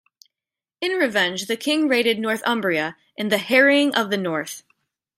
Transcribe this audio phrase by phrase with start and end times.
[0.81, 4.63] In revenge, the King raided Northumbria in the "Harrying of the North".